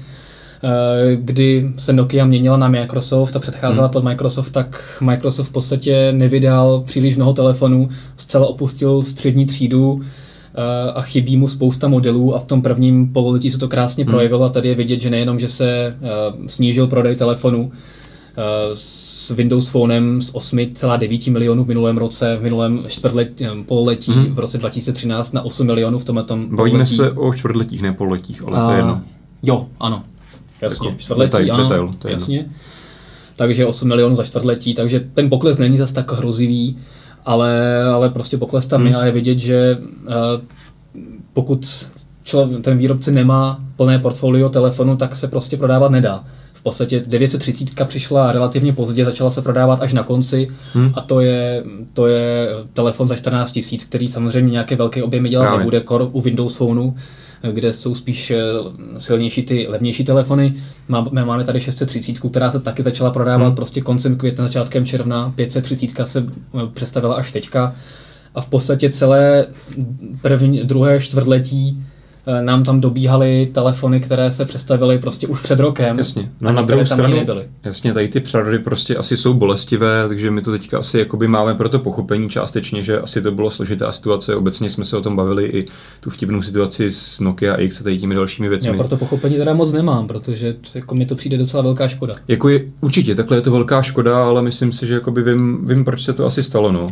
[0.64, 3.94] eh, kdy se Nokia měnila na Microsoft a předcházela hmm.
[3.94, 10.92] pod Microsoft, tak Microsoft v podstatě nevydal příliš mnoho telefonů, zcela opustil střední třídu eh,
[10.92, 14.12] a chybí mu spousta modelů a v tom prvním pololetí se to krásně hmm.
[14.14, 15.98] projevilo a tady je vidět, že nejenom, že se eh,
[16.48, 17.72] snížil prodej telefonů,
[19.30, 24.34] Windows Phonem z 8,9 milionů v minulém roce, v minulém čtvrtletí, eh, pololetí hmm.
[24.34, 28.44] v roce 2013 na 8 milionů v tomhle tom Bavíme se o čtvrtletích, ne pololetích,
[28.48, 29.02] ale A, to je jedno.
[29.44, 30.04] Jo, ano.
[30.62, 32.38] Jasně, jako čtvrtletí, detail, ano, detail, to je jasně.
[32.38, 32.54] Jedno.
[33.36, 36.78] Takže 8 milionů za čtvrtletí, takže ten pokles není zas tak hrozivý,
[37.26, 38.90] ale, ale prostě pokles tam hmm.
[38.90, 40.14] je a je vidět, že uh,
[41.34, 41.88] pokud
[42.24, 46.24] člověk, ten výrobce nemá plné portfolio telefonu, tak se prostě prodávat nedá
[46.68, 50.92] podstatě 930 přišla relativně pozdě, začala se prodávat až na konci hmm.
[50.96, 55.44] a to je, to je telefon za 14 tisíc, který samozřejmě nějaké velké objemy dělat
[55.44, 55.60] Právě.
[55.60, 56.94] nebude, kor u Windows Phoneu.
[57.52, 58.44] kde jsou spíš eh,
[59.00, 60.56] silnější ty levnější telefony.
[60.88, 63.56] Máme, máme tady 630, která se taky začala prodávat hmm.
[63.56, 65.34] prostě koncem května, začátkem června.
[65.36, 67.76] 530 se eh, představila až teďka.
[68.36, 69.46] A v podstatě celé
[70.22, 71.84] první, druhé čtvrtletí
[72.42, 75.98] nám tam dobíhaly telefony, které se představily prostě už před rokem.
[75.98, 76.32] Jasně.
[76.42, 77.18] No na druhou stranu,
[77.64, 81.56] jasně, tady ty přerody prostě asi jsou bolestivé, takže my to teďka asi jakoby máme
[81.56, 84.36] pro to pochopení částečně, že asi to bylo složitá situace.
[84.36, 85.66] Obecně jsme se o tom bavili i
[86.00, 88.72] tu vtipnou situaci s Nokia X a tady těmi dalšími věcmi.
[88.72, 92.16] Já pro to pochopení teda moc nemám, protože jako mi to přijde docela velká škoda.
[92.28, 95.86] Jako je, určitě, takhle je to velká škoda, ale myslím si, že jakoby vím, vím,
[95.86, 96.72] proč se to asi stalo.
[96.72, 96.88] No.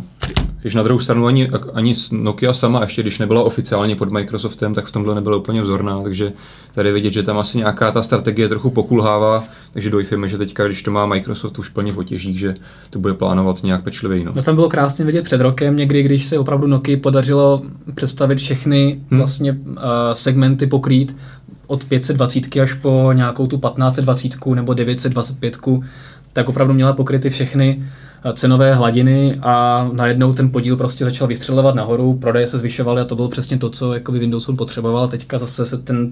[0.66, 4.86] Když na druhou stranu ani, ani Nokia sama, ještě když nebyla oficiálně pod Microsoftem, tak
[4.86, 6.34] v tomhle nebyla úplně vzorná, takže
[6.76, 10.84] tady vidět, že tam asi nějaká ta strategie trochu pokulhává, takže doufáme, že teďka, když
[10.84, 12.56] to má Microsoft už plně v otěžích, že
[12.90, 14.24] to bude plánovat nějak pečlivě.
[14.24, 14.32] No.
[14.36, 17.62] no tam bylo krásně vidět před rokem někdy, když se opravdu Nokia podařilo
[17.96, 19.20] představit všechny hmm.
[19.20, 19.78] vlastně uh,
[20.14, 21.16] segmenty pokrýt
[21.68, 25.58] od 520 až po nějakou tu 1520 nebo 925,
[26.34, 27.84] tak opravdu měla pokryty všechny
[28.34, 33.16] cenové hladiny a najednou ten podíl prostě začal vystřelovat nahoru, prodeje se zvyšovaly a to
[33.16, 35.08] bylo přesně to, co jako Windows potřeboval.
[35.08, 36.12] Teďka zase se ten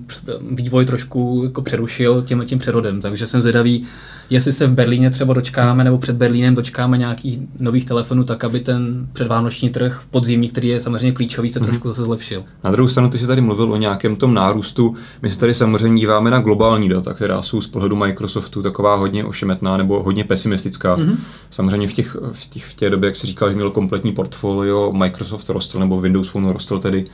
[0.52, 3.84] vývoj trošku jako přerušil tím tím přerodem, takže jsem zvědavý,
[4.30, 8.60] jestli se v Berlíně třeba dočkáme, nebo před Berlínem dočkáme nějakých nových telefonů, tak aby
[8.60, 11.64] ten předvánoční trh podzimní, který je samozřejmě klíčový, se mm-hmm.
[11.64, 12.44] trošku zase zlepšil.
[12.64, 14.96] Na druhou stranu, ty jsi tady mluvil o nějakém tom nárůstu.
[15.22, 19.26] My se tady samozřejmě díváme na globální data, která jsou z pohledu Microsoftu taková hodně
[19.26, 20.98] ošemetná nebo hodně pesimistická.
[20.98, 21.16] Mm-hmm.
[21.52, 24.92] Samozřejmě v, těch, v, těch, v té době, jak se říkal, že měl kompletní portfolio,
[24.92, 27.06] Microsoft rostl nebo Windows Phone rostl tedy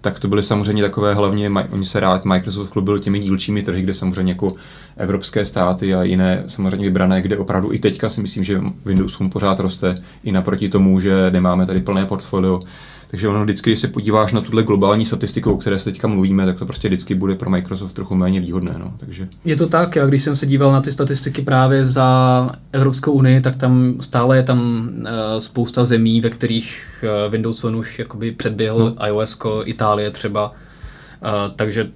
[0.00, 3.94] tak to byly samozřejmě takové hlavně, oni se rád Microsoft chlubil těmi dílčími trhy, kde
[3.94, 4.54] samozřejmě jako
[4.96, 9.30] evropské státy a jiné samozřejmě vybrané, kde opravdu i teďka si myslím, že Windows Phone
[9.30, 12.62] pořád roste i naproti tomu, že nemáme tady plné portfolio
[13.10, 16.46] takže ono vždycky, když se podíváš na tuhle globální statistiku, o které se teďka mluvíme,
[16.46, 18.74] tak to prostě vždycky bude pro Microsoft trochu méně výhodné.
[18.78, 18.92] No.
[18.98, 19.28] Takže...
[19.44, 23.40] Je to tak, já když jsem se díval na ty statistiky právě za Evropskou unii,
[23.40, 25.06] tak tam stále je tam uh,
[25.38, 29.06] spousta zemí, ve kterých uh, Windows Phone už jakoby předběhl no.
[29.06, 30.50] iOS, Itálie třeba.
[30.50, 31.88] Uh, takže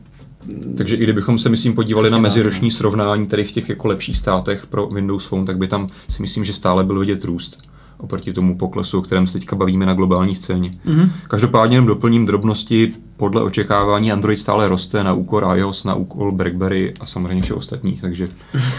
[0.76, 2.74] takže i kdybychom se, myslím, podívali na meziroční no.
[2.74, 6.44] srovnání tady v těch jako lepších státech pro Windows Phone, tak by tam si myslím,
[6.44, 7.69] že stále byl vidět růst
[8.00, 10.74] oproti tomu poklesu, o kterém se teďka bavíme na globální scéně.
[10.86, 11.10] Mm-hmm.
[11.28, 12.92] Každopádně jenom doplním drobnosti.
[13.16, 18.00] Podle očekávání Android stále roste na úkor iOS, na úkol BlackBerry a samozřejmě všech ostatních,
[18.00, 18.28] takže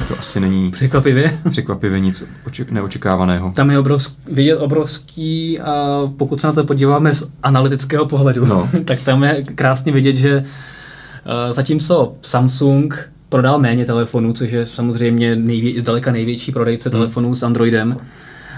[0.08, 3.52] to asi není překvapivě, překvapivě nic oček- neočekávaného.
[3.56, 8.70] Tam je obrovsk- vidět obrovský, a pokud se na to podíváme z analytického pohledu, no.
[8.86, 15.36] tak tam je krásně vidět, že uh, zatímco Samsung prodal méně telefonů, což je samozřejmě
[15.36, 17.00] nejvě- zdaleka největší prodejce hmm.
[17.00, 17.98] telefonů s Androidem,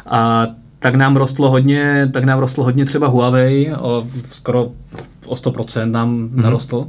[0.06, 0.48] a
[0.80, 4.72] tak nám rostlo hodně, tak nám rostlo hodně třeba Huawei, o, skoro
[5.26, 6.42] o 100% nám mm-hmm.
[6.42, 6.88] narostl.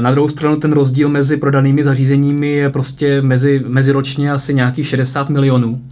[0.00, 5.28] Na druhou stranu ten rozdíl mezi prodanými zařízeními je prostě mezi, meziročně asi nějakých 60
[5.30, 5.82] milionů.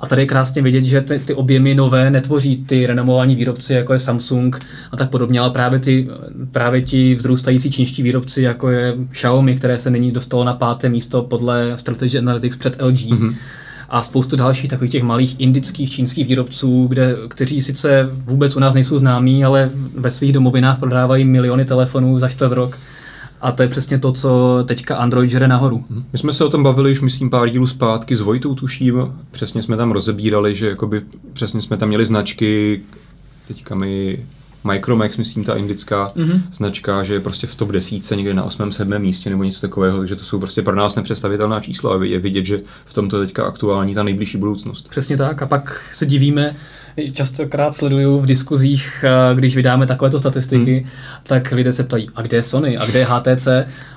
[0.00, 3.92] A tady je krásně vidět, že ty, ty objemy nové netvoří ty renomovaní výrobci, jako
[3.92, 4.58] je Samsung
[4.92, 6.08] a tak podobně, ale právě, ty,
[6.52, 11.22] právě ti vzrůstající čínští výrobci, jako je Xiaomi, které se nyní dostalo na páté místo
[11.22, 12.96] podle Strategy Analytics před LG.
[12.96, 13.34] Mm-hmm
[13.90, 18.74] a spoustu dalších takových těch malých indických, čínských výrobců, kde, kteří sice vůbec u nás
[18.74, 22.78] nejsou známí, ale ve svých domovinách prodávají miliony telefonů za čtvrt rok.
[23.40, 25.84] A to je přesně to, co teďka Android žere nahoru.
[26.12, 29.12] My jsme se o tom bavili už, myslím, pár dílů zpátky s Vojtou, tuším.
[29.30, 32.80] Přesně jsme tam rozebírali, že jakoby, přesně jsme tam měli značky,
[33.48, 34.18] teďka mi
[34.64, 36.40] Micromax, myslím, ta indická mm-hmm.
[36.52, 38.72] značka, že je prostě v top desítce někde na 8.
[38.72, 38.98] 7.
[38.98, 42.44] místě nebo něco takového, takže to jsou prostě pro nás nepředstavitelná čísla a je vidět,
[42.44, 44.88] že v tomto teďka aktuální ta nejbližší budoucnost.
[44.88, 46.56] Přesně tak a pak se divíme,
[47.12, 50.90] častokrát sleduju v diskuzích, eh, když vydáme takovéto statistiky, hmm.
[51.22, 53.48] tak lidé se ptají, a kde je Sony, a kde je HTC?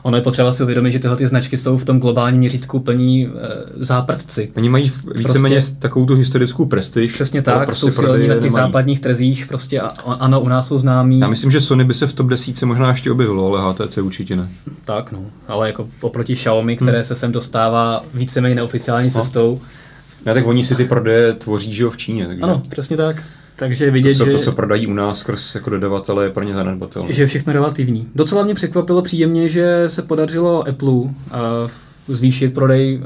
[0.03, 3.25] Ono je potřeba si uvědomit, že tyhle ty značky jsou v tom globálním měřítku plní
[3.25, 3.29] e,
[3.75, 4.51] záprdci.
[4.55, 7.13] Oni mají víceméně prostě, takovou tu historickou prestiž.
[7.13, 8.63] Přesně tak, prostě jsou silní na těch nemají.
[8.63, 11.19] západních trzích, prostě a, ano, u nás jsou známí.
[11.19, 14.35] Já myslím, že Sony by se v top 10 možná ještě objevilo, ale HTC určitě
[14.35, 14.49] ne.
[14.85, 17.03] Tak no, ale jako oproti Xiaomi, které hmm.
[17.03, 19.21] se sem dostává víceméně neoficiální no.
[19.21, 19.61] cestou,
[20.25, 22.27] ne, tak oni si ty prodeje tvoří, že jo, v Číně.
[22.27, 22.41] Takže...
[22.41, 23.23] Ano, přesně tak.
[23.55, 24.31] Takže vidět, to, co, že...
[24.31, 27.11] To, co prodají u nás skrz jako dodavatele, je pro ně zanedbatelné.
[27.11, 28.07] Že je všechno relativní.
[28.15, 31.11] Docela mě překvapilo příjemně, že se podařilo Apple uh,
[32.07, 33.01] zvýšit prodej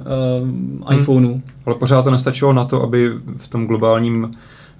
[0.89, 1.31] uh, iPhoneu.
[1.31, 1.41] Hmm.
[1.65, 4.31] Ale pořád to nestačilo na to, aby v tom globálním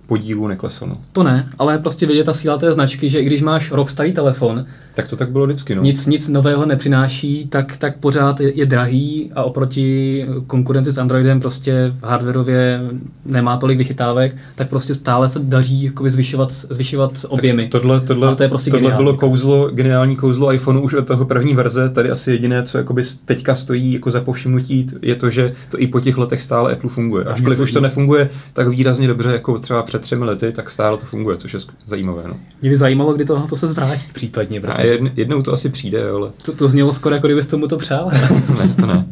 [0.08, 0.86] podílu neklesl.
[0.86, 0.98] No.
[1.12, 4.14] To ne, ale prostě vidět ta síla té značky, že i když máš rok starý
[4.14, 5.82] telefon, Tak to tak bylo vždycky, no.
[5.82, 11.40] Nic, nic nového nepřináší, tak, tak pořád je, je drahý a oproti konkurenci s Androidem
[11.40, 12.82] prostě hardwareově
[13.26, 17.62] nemá tolik vychytávek, tak prostě stále se daří jakoby zvyšovat, zvyšovat objemy.
[17.64, 19.04] Tak tohle, tohle, a to je prostě tohle geniální.
[19.04, 21.90] bylo kouzlo, geniální kouzlo iPhoneu už od toho první verze.
[21.90, 25.88] Tady asi jediné, co jakoby teďka stojí jako za povšimnutí, je to, že to i
[25.88, 27.26] po těch letech stále Apple funguje.
[27.26, 31.06] Ačkoliv už to nefunguje tak výrazně dobře, jako třeba před třemi lety, tak stále to
[31.06, 32.24] funguje, což je zajímavé.
[32.28, 32.38] No.
[32.62, 35.70] Mě by zajímalo, kdy to, to se zvrátí případně, A protože jedn, jednou to asi
[35.70, 38.12] přijde, ale to, to znělo skoro, jako kdybys tomu to přál.
[38.60, 39.06] ne, to ne.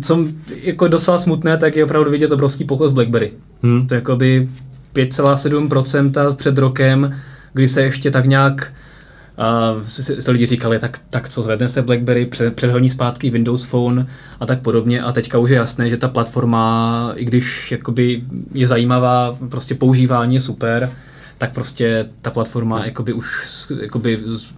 [0.00, 0.24] Co
[0.62, 3.32] jako docela smutné, tak je opravdu vidět obrovský pokles BlackBerry.
[3.62, 3.86] Hm.
[3.86, 4.48] To je jakoby
[4.94, 7.16] 5,7% před rokem,
[7.52, 8.72] kdy se ještě tak nějak
[9.42, 13.64] a si, si, lidi říkali, tak, tak co zvedne se BlackBerry, před, předhoní zpátky Windows
[13.64, 14.06] Phone
[14.40, 15.02] a tak podobně.
[15.02, 18.22] A teďka už je jasné, že ta platforma, i když jakoby
[18.54, 20.90] je zajímavá, prostě používání je super,
[21.38, 23.26] tak prostě ta platforma jakoby už
[23.80, 24.52] jakoby z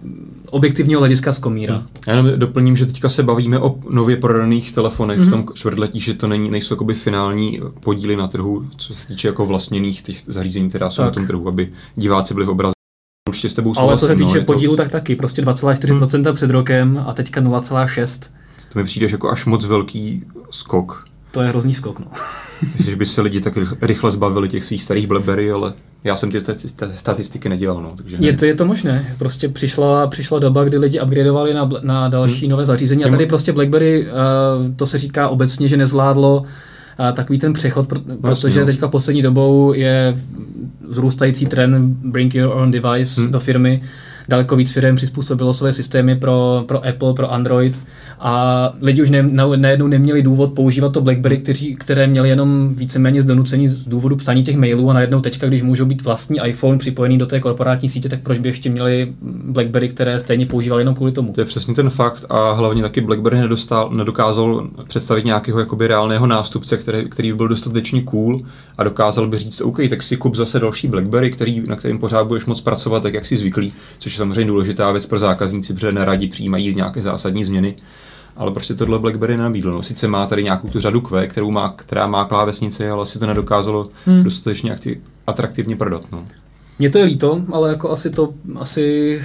[0.49, 1.83] objektivního hlediska zkomírá.
[2.07, 5.27] Já jenom doplním, že teďka se bavíme o nově prodaných telefonech Mhm.
[5.27, 9.27] v tom čtvrtletí, že to není, nejsou jakoby finální podíly na trhu, co se týče
[9.27, 11.05] jako vlastněných těch zařízení, která jsou Tak.
[11.05, 12.74] na tom trhu, aby diváci byli v obraze.
[13.35, 15.15] Určitě s tebou Ale co se souhlasím, týče je to, podílu, tak taky.
[15.15, 18.29] Prostě 2,4% před rokem a teďka 0,6%.
[18.73, 21.05] to mi přijde jako až moc velký skok.
[21.31, 21.99] To je hrozný skok.
[21.99, 22.05] No.
[22.61, 26.15] Myslím, že by se lidi tak rych- rychle zbavili těch svých starých Blackberry, ale já
[26.15, 26.43] jsem ty
[26.93, 28.37] statistiky nedělal, no, takže Je nevím.
[28.37, 29.15] to, je to možné.
[29.17, 33.05] Prostě přišla, přišla doba, kdy lidi upgradeovali na, na další nové zařízení.
[33.05, 36.47] A tady prostě BlackBerry, uh, to se říká obecně, že nezvládlo uh,
[37.11, 38.65] takový ten přechod, pr- protože no.
[38.65, 40.17] teďka poslední dobou je
[40.89, 43.31] vzrůstající trend bring your own device Hmm.
[43.31, 43.81] do firmy.
[44.29, 47.83] Daleko víc firm přizpůsobilo své systémy pro, pro Apple, pro Android
[48.19, 52.75] a lidi už ne, na, najednou neměli důvod používat to BlackBerry, kteří, které měli jenom
[52.75, 56.39] víceméně z donucení z důvodu psaní těch mailů a najednou teďka, když můžou být vlastní
[56.45, 59.13] iPhone připojený do té korporátní sítě, tak proč by ještě měli
[59.45, 61.33] BlackBerry, které stejně používali jenom kvůli tomu?
[61.33, 66.27] To je přesně ten fakt a hlavně taky BlackBerry nedostal, nedokázal představit nějakého jakoby reálného
[66.27, 68.41] nástupce, který, který by byl dostatečně cool
[68.77, 72.27] a dokázal by říct, OK, tak si kup zase další BlackBerry, který, na kterým pořád
[72.27, 75.91] budeš moc pracovat, tak jak jsi zvyklý, což je samozřejmě důležitá věc pro zákazníci, protože
[75.91, 77.75] neradi přijímají nějaké zásadní změny.
[78.37, 79.71] Ale prostě tohle BlackBerry nenabídlo.
[79.71, 83.19] No, sice má tady nějakou tu řadu Q, kterou má, která má klávesnici, ale asi
[83.19, 84.15] to nedokázalo Hmm.
[84.15, 84.23] hmm.
[84.23, 84.97] dostatečně aktiv,
[85.27, 86.01] atraktivně prodat.
[86.11, 86.25] No.
[86.79, 89.21] Mně to je líto, ale jako asi to, asi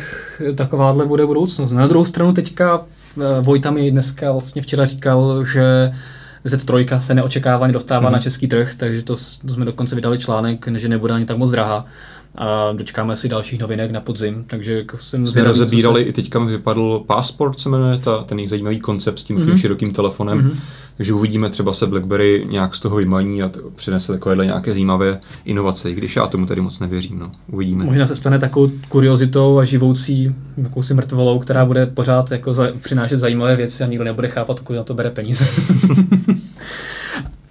[0.55, 1.72] takováhle bude budoucnost.
[1.72, 2.81] Na druhou stranu teďka
[3.18, 5.92] eh, Vojta mi dneska vlastně včera říkal, že
[6.44, 8.12] Z3 se neočekávaně dostává Mhm.
[8.12, 9.14] na český trh, takže to,
[9.46, 11.87] to jsme dokonce vydali článek, že nebude ani tak moc drahá.
[12.35, 16.12] A dočkáme si dalších novinek na podzim, takže jako jsem Jsme zvědavý, rozebírali, se- i
[16.12, 19.47] teďka mi vypadl Passport, se jmenuje ta, ten jejich zajímavý koncept s tím mm-hmm.
[19.49, 19.57] Mhm.
[19.57, 20.38] širokým telefonem.
[20.38, 20.49] Mhm.
[20.51, 20.61] Mm-hmm.
[20.97, 25.21] Takže uvidíme, třeba se BlackBerry nějak z toho vymaní a t- přinese takovéhle nějaké zajímavé
[25.45, 27.19] inovace, i když já tomu tady moc nevěřím.
[27.19, 27.31] No.
[27.53, 27.85] Uvidíme.
[27.85, 33.19] Možná se stane takovou kuriozitou a živoucí jakousi mrtvolou, která bude pořád jako za, přinášet
[33.19, 35.47] zajímavé věci a nikdo nebude chápat, kolik na to bere peníze.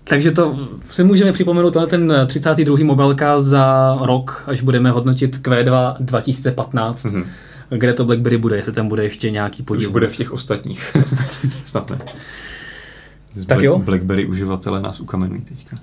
[0.10, 2.78] Takže to si můžeme připomenout tenhle ten 32.
[2.84, 7.26] mobilka za rok, až budeme hodnotit Q2 2015, Mhm.
[7.70, 9.90] kde to BlackBerry bude, jestli tam bude ještě nějaký To už podíl.
[9.92, 10.92] bude v těch ostatních.
[11.66, 11.98] Snad ne.
[13.46, 13.80] Tak jo.
[13.80, 15.78] BlackBerry uživatelé nás ukamenují teďka.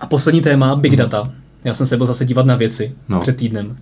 [0.00, 1.32] A poslední téma, Big Data.
[1.64, 3.20] Já jsem se byl zase dívat na věci No.
[3.20, 3.76] před týdnem.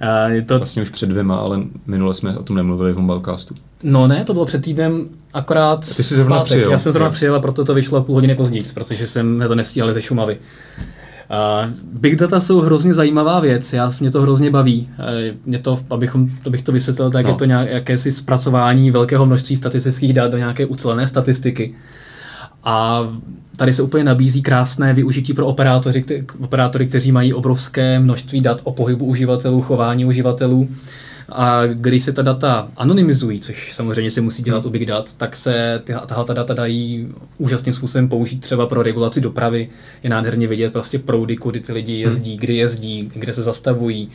[0.00, 3.54] A je to, Vlastně už před dvěma, ale minule jsme o tom nemluvili v mobilecastu.
[3.82, 7.34] No ne, to bylo před týdnem akorát Ty jsi zrovna přijel, Já jsem zrovna přijel
[7.34, 10.38] a proto to vyšlo půl hodiny později, protože jsem to nestíhal ze Šumavy.
[11.30, 14.88] Uh, big data jsou hrozně zajímavá věc, já, mě to hrozně baví.
[14.98, 17.30] Uh, je to, abychom, to bych to vysvětlil, tak No.
[17.30, 21.74] je to nějak, jakési zpracování velkého množství statistických dat do nějaké ucelené statistiky.
[22.64, 23.02] A
[23.56, 28.60] tady se úplně nabízí krásné využití pro operátory, kte- operátory, kteří mají obrovské množství dat
[28.64, 30.68] o pohybu uživatelů, chování uživatelů.
[31.32, 35.36] A když se ta data anonymizují, což samozřejmě se musí dělat u Big Dat, tak
[35.36, 39.68] se tahle ta data dají úžasným způsobem použít třeba pro regulaci dopravy.
[40.02, 44.08] Je nádherně vidět prostě proudy, kudy ty lidi jezdí, kdy jezdí, kde se zastavují,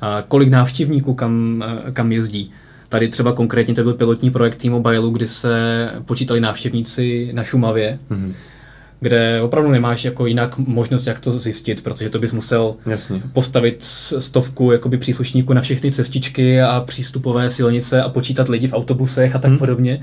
[0.00, 2.52] a kolik návštěvníků kam, kam jezdí.
[2.88, 8.34] Tady třeba konkrétně to byl pilotní projekt T-Mobile, kdy se počítali návštěvníci na Šumavě, Mhm.
[9.00, 13.22] kde opravdu nemáš jako jinak možnost, jak to zjistit, protože to bys musel Jasně.
[13.32, 13.76] postavit
[14.18, 19.38] stovku jakoby příslušníků na všechny cestičky a přístupové silnice a počítat lidi v autobusech a
[19.38, 19.58] tak Hmm.
[19.58, 20.00] podobně.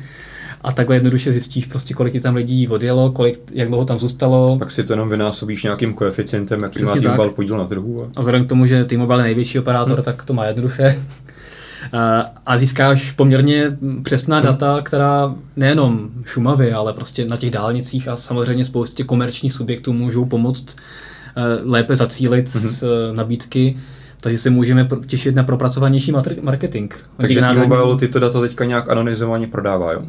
[0.62, 4.60] A takhle jednoduše zjistíš prostě, kolik ti tam lidí odjelo, kolik, jak dlouho tam zůstalo.
[4.60, 7.36] Pak si to jenom vynásobíš nějakým koeficientem, jaký má Přesně T-Mobile tak.
[7.36, 8.04] podíl na trhu.
[8.04, 8.08] A...
[8.16, 10.04] A vzhledem k tomu, že T-Mobile je největší operátor, Hmm.
[10.04, 11.00] tak to má jednoduché.
[11.94, 14.46] A- A získáš poměrně přesná Hmm.
[14.46, 20.26] data, která nejenom Šumavy, ale prostě na těch dálnicích a samozřejmě spoustě komerčních subjektů můžou
[20.26, 20.76] pomoct
[21.38, 22.68] eh, lépe zacílit Mhm.
[22.70, 23.78] z eh, nabídky.
[24.22, 26.94] Takže se můžeme těšit na propracovanější marketing.
[27.18, 30.02] Takže T-Mobile tyto data teďka nějak anonymizovaně prodává, jo?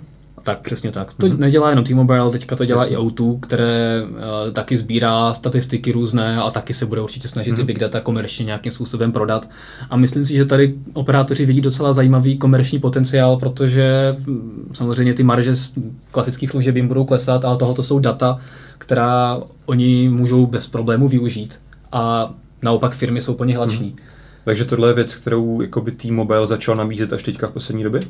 [0.44, 1.12] Tak, přesně tak.
[1.12, 1.38] To mm-hmm.
[1.38, 2.96] nedělá jenom T-Mobile, teďka to dělá Jasně.
[2.96, 4.18] i O2, které uh,
[4.52, 7.56] taky sbírá statistiky různé a taky se bude určitě snažit mm-hmm.
[7.56, 9.50] ty big data komerčně nějakým způsobem prodat.
[9.90, 15.22] A myslím si, že tady operátoři vidí docela zajímavý komerční potenciál, protože hm, samozřejmě ty
[15.22, 15.72] marže z
[16.10, 18.40] klasických služeb jim budou klesat, ale tohoto jsou data,
[18.78, 21.60] která oni můžou bez problému využít.
[21.92, 23.90] A naopak firmy jsou po ně hlační.
[23.90, 24.14] Mm-hmm.
[24.44, 25.62] Takže tohle je věc, kterou
[25.96, 28.00] T-Mobile začal nabízet až teďka v poslední době?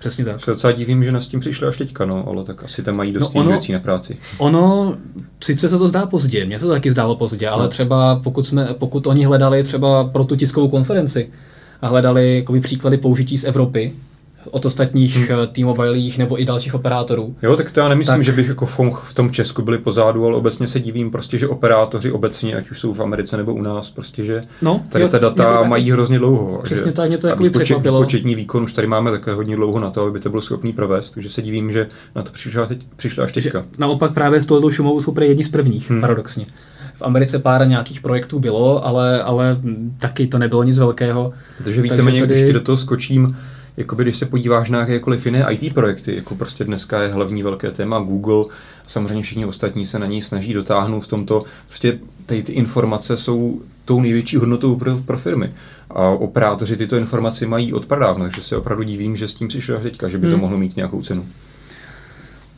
[0.00, 0.40] Přesně tak.
[0.40, 3.12] Se docela divím, že nás tím přišli až teďka, no, ale tak asi tam mají
[3.12, 4.16] dost no ono, věcí na práci.
[4.38, 4.96] Ono,
[5.40, 7.68] sice se to zdá pozdě, mně se to taky zdálo pozdě, ale no.
[7.68, 11.30] třeba pokud, jsme, pokud oni hledali třeba pro tu tiskovou konferenci
[11.82, 13.92] a hledali jakoby, příklady použití z Evropy,
[14.50, 15.26] od ostatních hmm.
[15.30, 17.36] Eh, T-Mobilích nebo i dalších operátorů.
[17.42, 18.24] Jo, tak to já nemyslím, tak.
[18.24, 22.12] že bych jako v tom Česku byli pozadu, ale obecně se divím prostě, že operátoři
[22.12, 25.18] obecně, ať už jsou v Americe nebo u nás, prostě, že no, tady jo, ta
[25.18, 26.60] data mají hrozně dlouho.
[26.62, 28.02] Přesně že, tak, mě to jako překvapilo.
[28.02, 31.10] Početní výkon už tady máme také hodně dlouho na to, aby to bylo schopný provést,
[31.10, 33.60] takže se divím, že na to přišlo, teď, přišlo až teďka.
[33.60, 36.00] Že naopak právě s touto šumou jsou jedni z prvních, hmm.
[36.00, 36.46] paradoxně.
[36.94, 39.56] V Americe pár nějakých projektů bylo, ale, ale
[39.98, 41.32] taky to nebylo nic velkého.
[41.64, 42.34] Takže víceméně, tady...
[42.34, 43.36] když do toho skočím,
[43.80, 47.70] jakoby, když se podíváš na jakékoliv jiné IT projekty, jako prostě dneska je hlavní velké
[47.70, 48.44] téma Google,
[48.86, 53.60] samozřejmě všichni ostatní se na něj snaží dotáhnout v tomto, prostě tady ty informace jsou
[53.84, 55.52] tou největší hodnotou pro, pro firmy.
[55.90, 59.76] A operátoři tyto informace mají od pradávna, takže se opravdu divím, že s tím přišlo
[59.76, 60.40] až teďka, že by to hmm.
[60.40, 61.26] mohlo mít nějakou cenu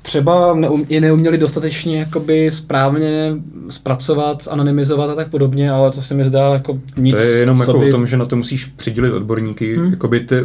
[0.02, 3.34] třeba neum, je neuměli dostatečně jakoby správně
[3.68, 7.14] zpracovat, anonymizovat a tak podobně, ale to se mi zdá jako nic.
[7.14, 9.90] To je jenom jako o tom, že na to musíš přidělit odborníky, hmm.
[9.90, 10.44] jakoby ty,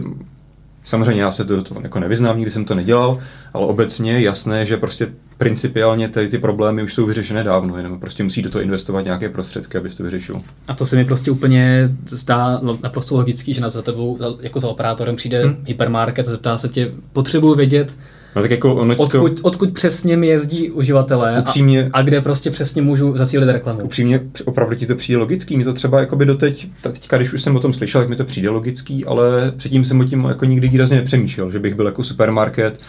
[0.87, 3.19] Samozřejmě já se do toho jako nevyznám, nikdy jsem to nedělal,
[3.53, 7.99] ale obecně je jasné, že prostě principiálně tady ty problémy už jsou vyřešené dávno, jenom
[7.99, 10.41] prostě musí do toho investovat nějaké prostředky, aby to vyřešil.
[10.67, 14.67] A to se mi prostě úplně zdá naprosto logický, že na za tebou jako za
[14.67, 15.63] operátorem přijde hmm.
[15.65, 17.97] hypermarket a zeptá se tě, potřebuji vědět,
[18.35, 19.47] No tak jako ono odkud, to...
[19.47, 23.81] odkud přesně mi jezdí uživatelé upřímně, a, a, kde prostě přesně můžu zacílit reklamu.
[23.81, 25.57] Upřímně, opravdu ti to přijde logický.
[25.57, 28.15] Mi to třeba jako by doteď, teďka, když už jsem o tom slyšel, tak mi
[28.15, 31.85] to přijde logický, ale předtím jsem o tím jako nikdy výrazně nepřemýšlel, že bych byl
[31.85, 32.79] jako supermarket,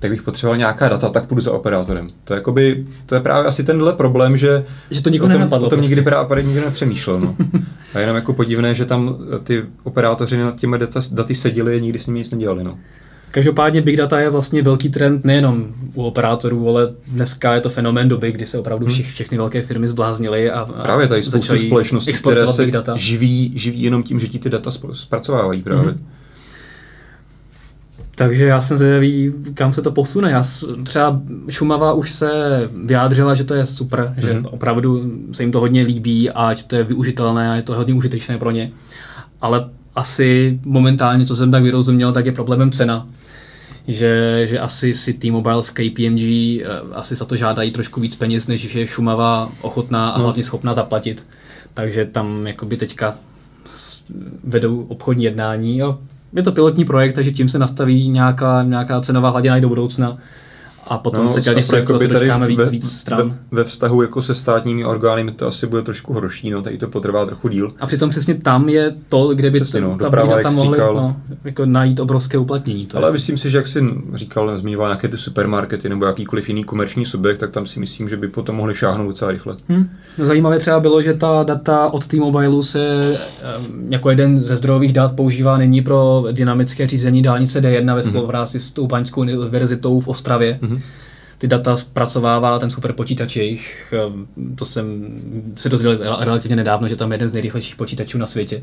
[0.00, 2.08] tak bych potřeboval nějaká data, tak půjdu za operátorem.
[2.24, 5.42] To je, jakoby, to je právě asi tenhle problém, že, že to nikoho o tom,
[5.42, 5.82] o tom prostě.
[5.82, 7.20] nikdy právě nikdo nepřemýšlel.
[7.20, 7.36] No.
[7.94, 11.98] A jenom jako podivné, že tam ty operátoři nad těmi data, daty seděli a nikdy
[11.98, 12.64] s nimi nic nedělali.
[12.64, 12.78] No.
[13.30, 18.08] Každopádně big data je vlastně velký trend nejenom u operátorů, ale dneska je to fenomén
[18.08, 18.94] doby, kdy se opravdu hmm.
[18.94, 22.96] všich, všechny velké firmy zbláznily a, a Právě tady spoustu společností, které se data.
[22.96, 25.90] Živí, živí jenom tím, že ti ty data zpracovávají právě.
[25.90, 26.06] Hmm.
[28.14, 30.30] Takže já jsem zvědavý, kam se to posune.
[30.30, 30.42] Já
[30.84, 32.30] třeba Šumava už se
[32.84, 34.20] vyjádřila, že to je super, mm-hmm.
[34.20, 34.46] že mhm.
[34.46, 37.94] opravdu se jim to hodně líbí a že to je využitelné a je to hodně
[37.94, 38.70] užitečné pro ně.
[39.40, 43.06] Ale asi momentálně, co jsem tak vyrozuměl, tak je problémem cena
[43.92, 48.46] že, že asi si T-Mobile s KPMG uh, asi za to žádají trošku víc peněz,
[48.46, 50.24] než je Šumava ochotná a no.
[50.24, 51.26] hlavně schopná zaplatit.
[51.74, 53.18] Takže tam jakoby teďka
[54.44, 55.98] vedou obchodní jednání a
[56.36, 60.18] je to pilotní projekt, takže tím se nastaví nějaká, nějaká cenová hladina i do budoucna
[60.86, 63.36] a potom no, se těch projektů se dočkáme víc, ve, víc stran.
[63.50, 66.88] Ve, ve, vztahu jako se státními orgány to asi bude trošku horší, no, tady to
[66.88, 67.72] potrvá trochu díl.
[67.80, 71.16] A přitom přesně tam je to, kde by přesně, no, ta doprava, tam mohli no,
[71.44, 72.86] jako najít obrovské uplatnění.
[72.86, 73.12] To Ale je.
[73.12, 77.38] myslím si, že jak jsi říkal, zmiňoval nějaké ty supermarkety nebo jakýkoliv jiný komerční subjekt,
[77.38, 79.56] tak tam si myslím, že by potom mohli šáhnout docela rychle.
[79.68, 79.90] Hmm.
[80.18, 83.00] No, zajímavé třeba bylo, že ta data od T-Mobile se
[83.88, 88.02] jako jeden ze zdrojových dat používá nyní pro dynamické řízení dálnice D1 ve mhm.
[88.02, 88.66] spolupráci hmm.
[88.66, 90.58] s tou Paňskou univerzitou v Ostravě.
[90.62, 90.69] Hmm
[91.38, 93.94] ty data zpracovává ten superpočítač jejich.
[94.06, 95.08] Ehm, to jsem
[95.56, 98.62] se dozvěděl relativně nedávno, že tam je jeden z nejrychlejších počítačů na světě.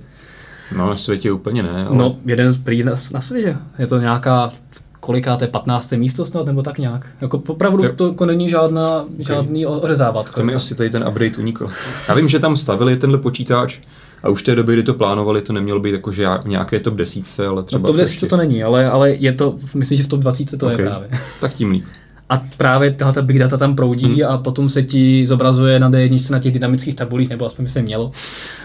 [0.77, 1.85] No na světě úplně ne.
[1.85, 1.97] Ale...
[1.97, 3.57] No jeden z prý na, na světě.
[3.79, 4.51] Je to nějaká
[4.99, 5.91] kolikáté 15.
[5.91, 7.07] místo snad, nebo tak nějak.
[7.21, 7.91] Jako opravdu jo.
[7.95, 9.25] to jako není žádná, okay.
[9.25, 10.35] žádný ořezávat.
[10.35, 11.69] To mi asi tady ten update unikl.
[12.07, 13.79] Já vím, že tam stavili tenhle počítač,
[14.23, 16.95] a už v té době, kdy to plánovali, to nemělo být jako, že nějaké top
[16.95, 17.79] 10, ale třeba...
[17.79, 20.19] No v top 10 to, to není, ale, ale je to, myslím, že v top
[20.19, 20.71] 20 to okay.
[20.79, 21.09] je právě.
[21.41, 21.85] Tak tím líp.
[22.29, 24.31] A právě tahle big data tam proudí hmm.
[24.31, 27.81] a potom se ti zobrazuje na D1 na těch dynamických tabulích, nebo aspoň by se
[27.81, 28.11] mělo,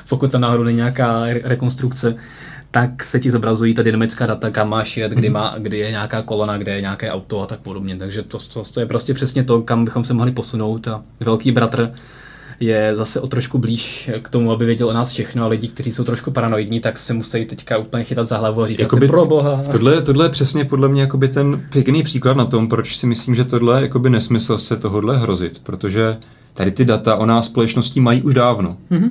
[0.09, 2.15] pokud tam náhodou není nějaká rekonstrukce,
[2.71, 5.35] tak se ti zobrazují ta dynamická data, kam máš jet, kdy, hmm.
[5.35, 7.97] má, kdy je nějaká kolona, kde je nějaké auto a tak podobně.
[7.97, 10.89] Takže to, to, to je prostě přesně to, kam bychom se mohli posunout.
[10.89, 11.93] A velký bratr
[12.63, 15.93] je zase o trošku blíž k tomu, aby věděl o nás všechno a lidi, kteří
[15.93, 19.11] jsou trošku paranoidní, tak se musí teďka úplně chytat za hlavu a říkat jakoby, si
[19.11, 19.63] pro boha.
[19.71, 23.35] Tohle, tohle je přesně podle mě jakoby ten pěkný příklad na tom, proč si myslím,
[23.35, 26.17] že tohle je jakoby nesmysl se tohodle hrozit, protože
[26.55, 28.77] tady ty data o nás společnosti mají už dávno.
[28.91, 29.11] Mm-hmm.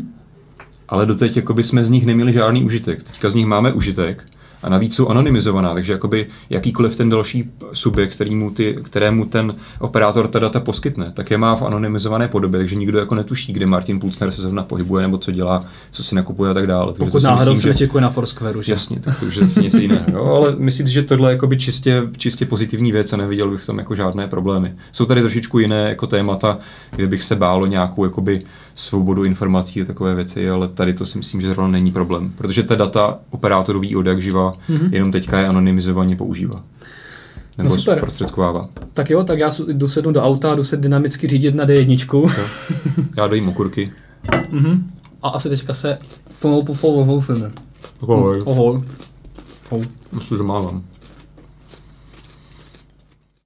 [0.90, 3.04] ale doteď jakoby jsme z nich neměli žádný užitek.
[3.04, 4.24] Teďka z nich máme užitek
[4.64, 10.28] a navíc jsou anonymizovaná, takže jakoby jakýkoliv ten další subjekt, kterýmu ty, kterému ten operátor
[10.28, 14.00] ta data poskytne, tak je má v anonymizované podobě, takže nikdo jako netuší, kde Martin
[14.00, 16.94] Pulsner se zrovna pohybuje, nebo co dělá, co si nakupuje a tak dále.
[16.94, 18.72] Takže Pokud náhodou se nečekuje na Foursquare, že?
[18.72, 20.04] Jasně, tak to už je zase něco jiného.
[20.12, 23.66] Jo, ale myslím si, že tohle je jakoby čistě, čistě pozitivní věc a neviděl bych
[23.66, 24.74] tam jako žádné problémy.
[24.92, 26.58] Jsou tady trošičku jiné jako témata,
[26.96, 28.42] kde bych se bálo nějakou jakoby
[28.76, 32.64] svobodu informací a takové věci, ale tady to si myslím, že zrovna není problém, protože
[32.64, 34.90] ta data operátor ví od jak živa, mm-hmm.
[34.94, 36.64] jenom teďka je anonymizovaně používá.
[37.58, 37.98] Nebo no super.
[37.98, 38.70] zprostředkovává.
[38.94, 42.32] Tak jo, tak já jdu sednu do auta a jdu se dynamicky řídit na D1.
[43.18, 43.92] já dojím okurky.
[44.30, 44.84] Mm-hmm.
[45.24, 45.98] A asi teďka se
[46.40, 47.24] pomalu pofouvou
[48.02, 48.44] Ahoj.
[48.48, 48.82] Ahoj.
[50.12, 50.84] Myslím, že mávám.